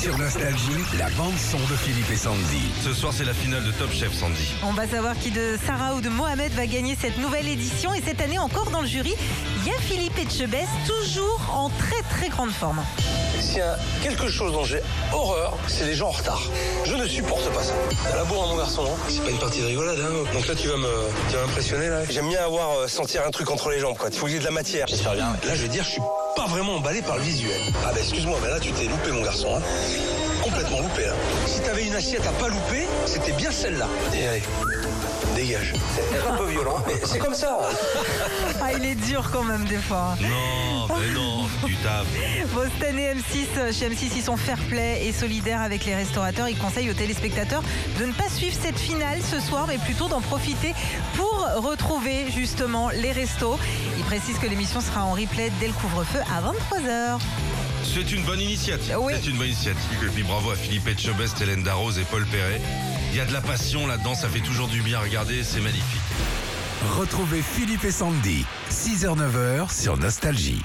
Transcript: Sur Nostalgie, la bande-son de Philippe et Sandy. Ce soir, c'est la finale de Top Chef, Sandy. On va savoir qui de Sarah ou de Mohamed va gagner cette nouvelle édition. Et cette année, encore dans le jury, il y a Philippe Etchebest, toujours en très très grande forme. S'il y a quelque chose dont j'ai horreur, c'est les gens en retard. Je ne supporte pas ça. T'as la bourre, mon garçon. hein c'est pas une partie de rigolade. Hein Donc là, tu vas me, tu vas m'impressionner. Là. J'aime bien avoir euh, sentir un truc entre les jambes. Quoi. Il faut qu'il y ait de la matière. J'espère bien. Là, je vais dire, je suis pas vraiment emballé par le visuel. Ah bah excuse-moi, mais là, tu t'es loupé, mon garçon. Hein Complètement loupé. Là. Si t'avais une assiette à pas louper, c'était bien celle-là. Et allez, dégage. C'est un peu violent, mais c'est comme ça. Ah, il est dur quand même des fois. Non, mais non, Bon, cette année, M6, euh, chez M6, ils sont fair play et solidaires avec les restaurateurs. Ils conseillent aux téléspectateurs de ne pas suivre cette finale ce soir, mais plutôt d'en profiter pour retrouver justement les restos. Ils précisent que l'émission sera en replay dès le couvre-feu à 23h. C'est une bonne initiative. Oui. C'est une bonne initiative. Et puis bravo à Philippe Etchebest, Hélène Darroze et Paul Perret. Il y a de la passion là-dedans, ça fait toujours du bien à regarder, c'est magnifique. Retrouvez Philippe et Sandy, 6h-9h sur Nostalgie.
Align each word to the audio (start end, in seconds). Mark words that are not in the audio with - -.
Sur 0.00 0.16
Nostalgie, 0.16 0.72
la 0.98 1.10
bande-son 1.10 1.58
de 1.58 1.76
Philippe 1.76 2.10
et 2.10 2.16
Sandy. 2.16 2.70
Ce 2.82 2.94
soir, 2.94 3.12
c'est 3.14 3.24
la 3.24 3.34
finale 3.34 3.62
de 3.64 3.70
Top 3.72 3.92
Chef, 3.92 4.14
Sandy. 4.14 4.54
On 4.64 4.72
va 4.72 4.88
savoir 4.88 5.14
qui 5.18 5.30
de 5.30 5.58
Sarah 5.66 5.94
ou 5.94 6.00
de 6.00 6.08
Mohamed 6.08 6.52
va 6.52 6.66
gagner 6.66 6.96
cette 6.98 7.18
nouvelle 7.18 7.46
édition. 7.46 7.92
Et 7.92 8.00
cette 8.00 8.20
année, 8.22 8.38
encore 8.38 8.70
dans 8.70 8.80
le 8.80 8.86
jury, 8.86 9.14
il 9.58 9.68
y 9.68 9.70
a 9.70 9.78
Philippe 9.78 10.18
Etchebest, 10.18 10.68
toujours 10.86 11.40
en 11.54 11.68
très 11.68 12.00
très 12.16 12.30
grande 12.30 12.50
forme. 12.50 12.82
S'il 13.40 13.58
y 13.58 13.60
a 13.60 13.76
quelque 14.02 14.28
chose 14.28 14.52
dont 14.52 14.64
j'ai 14.64 14.80
horreur, 15.12 15.54
c'est 15.66 15.84
les 15.84 15.94
gens 15.94 16.08
en 16.08 16.12
retard. 16.12 16.42
Je 16.86 16.94
ne 16.94 17.06
supporte 17.06 17.52
pas 17.52 17.62
ça. 17.62 17.74
T'as 18.10 18.16
la 18.16 18.24
bourre, 18.24 18.46
mon 18.48 18.56
garçon. 18.56 18.84
hein 18.86 18.98
c'est 19.08 19.22
pas 19.22 19.30
une 19.30 19.38
partie 19.38 19.60
de 19.60 19.66
rigolade. 19.66 19.98
Hein 20.00 20.24
Donc 20.32 20.46
là, 20.46 20.54
tu 20.54 20.68
vas 20.68 20.76
me, 20.78 20.88
tu 21.28 21.36
vas 21.36 21.42
m'impressionner. 21.46 21.88
Là. 21.88 22.04
J'aime 22.08 22.28
bien 22.28 22.42
avoir 22.42 22.70
euh, 22.78 22.88
sentir 22.88 23.22
un 23.26 23.30
truc 23.30 23.50
entre 23.50 23.68
les 23.70 23.80
jambes. 23.80 23.98
Quoi. 23.98 24.08
Il 24.10 24.16
faut 24.16 24.26
qu'il 24.26 24.36
y 24.36 24.38
ait 24.38 24.40
de 24.40 24.44
la 24.46 24.50
matière. 24.50 24.86
J'espère 24.86 25.12
bien. 25.12 25.36
Là, 25.46 25.54
je 25.54 25.62
vais 25.62 25.68
dire, 25.68 25.84
je 25.84 25.90
suis 25.90 26.02
pas 26.40 26.46
vraiment 26.46 26.76
emballé 26.76 27.02
par 27.02 27.18
le 27.18 27.22
visuel. 27.22 27.60
Ah 27.84 27.90
bah 27.92 27.98
excuse-moi, 27.98 28.38
mais 28.42 28.48
là, 28.48 28.58
tu 28.58 28.72
t'es 28.72 28.86
loupé, 28.86 29.12
mon 29.12 29.20
garçon. 29.20 29.56
Hein 29.56 29.62
Complètement 30.42 30.80
loupé. 30.80 31.02
Là. 31.02 31.12
Si 31.44 31.60
t'avais 31.60 31.84
une 31.84 31.94
assiette 31.94 32.26
à 32.26 32.32
pas 32.32 32.48
louper, 32.48 32.86
c'était 33.04 33.32
bien 33.32 33.50
celle-là. 33.50 33.86
Et 34.14 34.26
allez, 34.26 34.42
dégage. 35.36 35.74
C'est 35.94 36.26
un 36.26 36.36
peu 36.36 36.46
violent, 36.46 36.82
mais 36.86 36.94
c'est 37.04 37.18
comme 37.18 37.34
ça. 37.34 37.58
Ah, 38.62 38.72
il 38.72 38.86
est 38.86 38.94
dur 38.94 39.28
quand 39.30 39.44
même 39.44 39.66
des 39.66 39.76
fois. 39.76 40.16
Non, 40.22 40.96
mais 40.98 41.10
non, 41.12 41.29
Bon, 41.62 42.62
cette 42.72 42.88
année, 42.88 43.12
M6, 43.12 43.46
euh, 43.58 43.72
chez 43.72 43.88
M6, 43.88 44.12
ils 44.16 44.22
sont 44.22 44.36
fair 44.36 44.58
play 44.68 45.06
et 45.06 45.12
solidaires 45.12 45.60
avec 45.60 45.84
les 45.84 45.94
restaurateurs. 45.94 46.48
Ils 46.48 46.56
conseillent 46.56 46.90
aux 46.90 46.94
téléspectateurs 46.94 47.62
de 47.98 48.06
ne 48.06 48.12
pas 48.12 48.28
suivre 48.28 48.56
cette 48.60 48.78
finale 48.78 49.18
ce 49.22 49.40
soir, 49.40 49.66
mais 49.68 49.78
plutôt 49.78 50.08
d'en 50.08 50.20
profiter 50.20 50.74
pour 51.16 51.46
retrouver 51.56 52.30
justement 52.34 52.90
les 52.90 53.12
restos. 53.12 53.58
Ils 53.98 54.04
précisent 54.04 54.38
que 54.38 54.46
l'émission 54.46 54.80
sera 54.80 55.04
en 55.04 55.12
replay 55.12 55.50
dès 55.60 55.66
le 55.66 55.72
couvre-feu 55.74 56.20
à 56.20 56.40
23h. 56.40 57.18
C'est 57.82 58.12
une 58.12 58.22
bonne 58.22 58.40
initiative. 58.40 58.96
Oui. 58.98 59.12
C'est 59.16 59.30
une 59.30 59.36
bonne 59.36 59.48
initiative. 59.48 60.04
Et 60.04 60.08
puis 60.08 60.22
bravo 60.22 60.50
à 60.50 60.56
Philippe 60.56 60.88
Etchebest, 60.88 61.40
Hélène 61.40 61.62
Darroze 61.62 61.98
et 61.98 62.04
Paul 62.04 62.24
Perret. 62.26 62.60
Il 63.12 63.18
y 63.18 63.20
a 63.20 63.26
de 63.26 63.32
la 63.32 63.40
passion 63.40 63.86
là-dedans, 63.86 64.14
ça 64.14 64.28
fait 64.28 64.40
toujours 64.40 64.68
du 64.68 64.80
bien 64.82 64.98
à 64.98 65.02
regarder, 65.02 65.42
c'est 65.42 65.60
magnifique. 65.60 66.00
Retrouvez 66.96 67.42
Philippe 67.42 67.84
et 67.84 67.90
Sandy, 67.90 68.46
6h-9h 68.70 69.74
sur 69.74 69.96
Nostalgie. 69.98 70.62